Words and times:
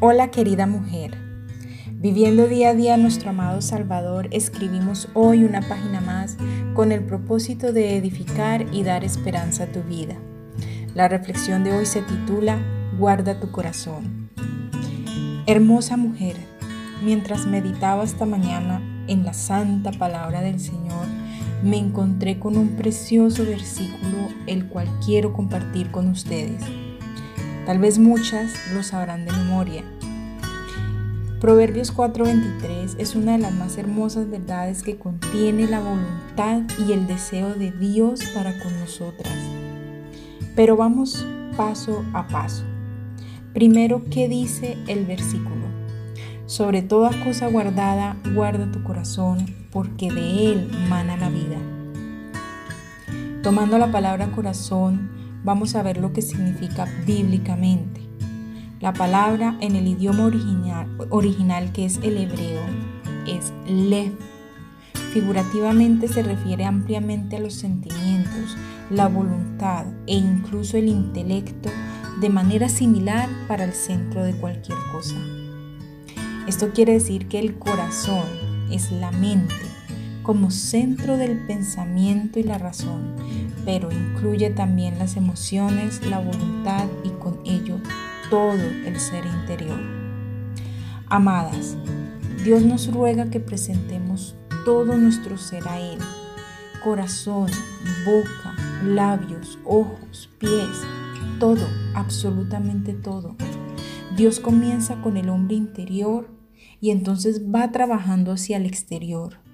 Hola 0.00 0.30
querida 0.30 0.68
mujer, 0.68 1.18
viviendo 1.94 2.46
día 2.46 2.68
a 2.68 2.74
día 2.74 2.96
nuestro 2.96 3.30
amado 3.30 3.60
Salvador, 3.60 4.28
escribimos 4.30 5.08
hoy 5.12 5.42
una 5.42 5.60
página 5.60 6.00
más 6.00 6.36
con 6.74 6.92
el 6.92 7.02
propósito 7.02 7.72
de 7.72 7.96
edificar 7.96 8.72
y 8.72 8.84
dar 8.84 9.02
esperanza 9.02 9.64
a 9.64 9.72
tu 9.72 9.82
vida. 9.82 10.14
La 10.94 11.08
reflexión 11.08 11.64
de 11.64 11.72
hoy 11.72 11.84
se 11.84 12.02
titula 12.02 12.60
Guarda 12.96 13.40
tu 13.40 13.50
corazón. 13.50 14.30
Hermosa 15.46 15.96
mujer, 15.96 16.36
mientras 17.02 17.46
meditaba 17.46 18.04
esta 18.04 18.24
mañana 18.24 18.80
en 19.08 19.24
la 19.24 19.32
santa 19.32 19.90
palabra 19.90 20.42
del 20.42 20.60
Señor, 20.60 21.08
me 21.64 21.76
encontré 21.76 22.38
con 22.38 22.56
un 22.56 22.76
precioso 22.76 23.44
versículo 23.44 24.28
el 24.46 24.68
cual 24.68 24.86
quiero 25.04 25.32
compartir 25.32 25.90
con 25.90 26.06
ustedes. 26.06 26.62
Tal 27.68 27.78
vez 27.78 27.98
muchas 27.98 28.54
lo 28.72 28.82
sabrán 28.82 29.26
de 29.26 29.32
memoria. 29.32 29.82
Proverbios 31.38 31.92
4:23 31.92 32.96
es 32.96 33.14
una 33.14 33.32
de 33.32 33.40
las 33.40 33.52
más 33.52 33.76
hermosas 33.76 34.30
verdades 34.30 34.82
que 34.82 34.96
contiene 34.96 35.66
la 35.66 35.80
voluntad 35.80 36.62
y 36.78 36.92
el 36.92 37.06
deseo 37.06 37.52
de 37.52 37.70
Dios 37.70 38.22
para 38.34 38.58
con 38.58 38.72
nosotras. 38.80 39.34
Pero 40.56 40.78
vamos 40.78 41.26
paso 41.58 42.06
a 42.14 42.26
paso. 42.26 42.64
Primero, 43.52 44.02
¿qué 44.10 44.30
dice 44.30 44.78
el 44.86 45.04
versículo? 45.04 45.66
Sobre 46.46 46.80
toda 46.80 47.10
cosa 47.22 47.48
guardada, 47.48 48.16
guarda 48.34 48.72
tu 48.72 48.82
corazón, 48.82 49.44
porque 49.70 50.10
de 50.10 50.52
él 50.52 50.70
mana 50.88 51.18
la 51.18 51.28
vida. 51.28 51.58
Tomando 53.42 53.76
la 53.76 53.92
palabra 53.92 54.30
corazón, 54.30 55.17
vamos 55.48 55.76
a 55.76 55.82
ver 55.82 55.96
lo 55.96 56.12
que 56.12 56.20
significa 56.20 56.86
bíblicamente. 57.06 58.02
La 58.80 58.92
palabra 58.92 59.56
en 59.62 59.76
el 59.76 59.86
idioma 59.86 60.26
original, 60.26 60.86
original 61.08 61.72
que 61.72 61.86
es 61.86 62.00
el 62.02 62.18
hebreo 62.18 62.60
es 63.26 63.54
lev. 63.66 64.12
Figurativamente 65.14 66.06
se 66.06 66.22
refiere 66.22 66.66
ampliamente 66.66 67.36
a 67.36 67.40
los 67.40 67.54
sentimientos, 67.54 68.58
la 68.90 69.08
voluntad 69.08 69.86
e 70.06 70.16
incluso 70.16 70.76
el 70.76 70.88
intelecto 70.88 71.70
de 72.20 72.28
manera 72.28 72.68
similar 72.68 73.30
para 73.48 73.64
el 73.64 73.72
centro 73.72 74.24
de 74.24 74.34
cualquier 74.34 74.76
cosa. 74.92 75.16
Esto 76.46 76.72
quiere 76.74 76.92
decir 76.92 77.26
que 77.26 77.38
el 77.38 77.58
corazón 77.58 78.26
es 78.70 78.92
la 78.92 79.12
mente 79.12 79.54
como 80.22 80.50
centro 80.50 81.16
del 81.16 81.38
pensamiento 81.46 82.38
y 82.38 82.42
la 82.42 82.58
razón, 82.58 83.16
pero 83.68 83.92
incluye 83.92 84.48
también 84.48 84.98
las 84.98 85.18
emociones, 85.18 86.00
la 86.06 86.20
voluntad 86.20 86.86
y 87.04 87.10
con 87.10 87.38
ello 87.44 87.76
todo 88.30 88.54
el 88.54 88.98
ser 88.98 89.26
interior. 89.26 89.78
Amadas, 91.08 91.76
Dios 92.42 92.62
nos 92.62 92.90
ruega 92.90 93.28
que 93.28 93.40
presentemos 93.40 94.34
todo 94.64 94.96
nuestro 94.96 95.36
ser 95.36 95.68
a 95.68 95.78
Él, 95.78 95.98
corazón, 96.82 97.50
boca, 98.06 98.56
labios, 98.86 99.58
ojos, 99.66 100.30
pies, 100.38 100.86
todo, 101.38 101.68
absolutamente 101.94 102.94
todo. 102.94 103.36
Dios 104.16 104.40
comienza 104.40 105.02
con 105.02 105.18
el 105.18 105.28
hombre 105.28 105.56
interior 105.56 106.30
y 106.80 106.90
entonces 106.90 107.42
va 107.54 107.70
trabajando 107.70 108.32
hacia 108.32 108.56
el 108.56 108.64
exterior. 108.64 109.46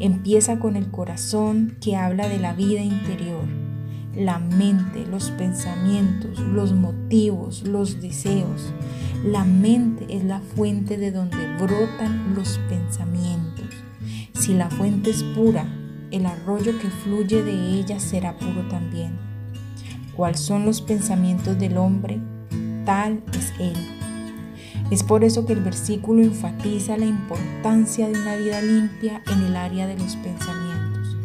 Empieza 0.00 0.58
con 0.58 0.76
el 0.76 0.90
corazón 0.90 1.76
que 1.80 1.96
habla 1.96 2.28
de 2.28 2.38
la 2.38 2.54
vida 2.54 2.80
interior, 2.80 3.44
la 4.16 4.38
mente, 4.38 5.06
los 5.06 5.30
pensamientos, 5.30 6.38
los 6.38 6.72
motivos, 6.72 7.62
los 7.62 8.00
deseos. 8.00 8.72
La 9.24 9.44
mente 9.44 10.06
es 10.08 10.24
la 10.24 10.40
fuente 10.40 10.96
de 10.98 11.12
donde 11.12 11.56
brotan 11.56 12.34
los 12.34 12.58
pensamientos. 12.68 13.66
Si 14.34 14.54
la 14.54 14.68
fuente 14.68 15.10
es 15.10 15.22
pura, 15.22 15.66
el 16.10 16.26
arroyo 16.26 16.78
que 16.78 16.90
fluye 16.90 17.42
de 17.42 17.78
ella 17.78 18.00
será 18.00 18.36
puro 18.36 18.66
también. 18.68 19.12
¿Cuáles 20.16 20.40
son 20.40 20.66
los 20.66 20.82
pensamientos 20.82 21.58
del 21.58 21.76
hombre? 21.78 22.20
Tal 22.84 23.22
es 23.32 23.52
él. 23.58 24.01
Es 24.92 25.02
por 25.02 25.24
eso 25.24 25.46
que 25.46 25.54
el 25.54 25.62
versículo 25.62 26.20
enfatiza 26.20 26.98
la 26.98 27.06
importancia 27.06 28.08
de 28.08 28.12
una 28.12 28.36
vida 28.36 28.60
limpia 28.60 29.22
en 29.32 29.42
el 29.44 29.56
área 29.56 29.86
de 29.86 29.96
los 29.96 30.16
pensamientos. 30.16 31.16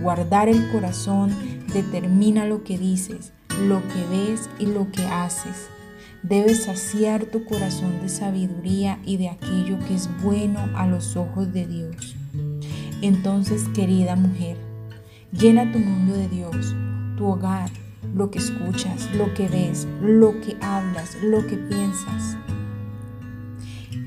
Guardar 0.00 0.48
el 0.48 0.68
corazón 0.72 1.30
determina 1.72 2.46
lo 2.46 2.64
que 2.64 2.76
dices, 2.76 3.32
lo 3.60 3.80
que 3.86 4.04
ves 4.10 4.50
y 4.58 4.66
lo 4.66 4.90
que 4.90 5.06
haces. 5.06 5.68
Debes 6.24 6.64
saciar 6.64 7.26
tu 7.26 7.44
corazón 7.44 8.00
de 8.02 8.08
sabiduría 8.08 8.98
y 9.04 9.18
de 9.18 9.28
aquello 9.28 9.78
que 9.86 9.94
es 9.94 10.10
bueno 10.20 10.58
a 10.74 10.88
los 10.88 11.14
ojos 11.14 11.52
de 11.52 11.68
Dios. 11.68 12.16
Entonces, 13.02 13.68
querida 13.68 14.16
mujer, 14.16 14.56
llena 15.30 15.70
tu 15.70 15.78
mundo 15.78 16.14
de 16.14 16.28
Dios, 16.28 16.74
tu 17.16 17.26
hogar, 17.26 17.70
lo 18.16 18.32
que 18.32 18.40
escuchas, 18.40 19.08
lo 19.14 19.32
que 19.32 19.46
ves, 19.46 19.86
lo 20.00 20.40
que 20.40 20.56
hablas, 20.60 21.16
lo 21.22 21.46
que 21.46 21.56
piensas. 21.56 22.36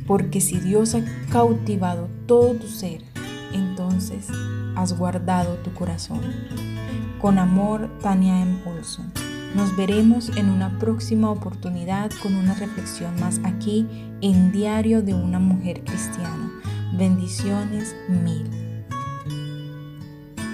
Porque 0.06 0.42
si 0.42 0.60
Dios 0.60 0.96
ha 0.96 1.02
cautivado 1.32 2.10
todo 2.28 2.54
tu 2.54 2.68
ser, 2.68 3.02
entonces 3.54 4.28
has 4.76 4.98
guardado 4.98 5.56
tu 5.58 5.74
corazón. 5.74 6.22
Con 7.20 7.40
amor, 7.40 7.90
Tania. 8.02 8.46
Olson. 8.66 9.12
Nos 9.56 9.76
veremos 9.78 10.36
en 10.36 10.50
una 10.50 10.78
próxima 10.80 11.32
oportunidad 11.32 12.12
con 12.22 12.36
una 12.36 12.54
reflexión 12.56 13.18
más 13.20 13.40
aquí 13.46 13.88
en 14.22 14.52
Diario 14.52 15.02
de 15.02 15.14
una 15.14 15.40
Mujer 15.40 15.82
Cristiana. 15.86 16.52
Bendiciones 16.98 17.96
mil. 18.10 18.65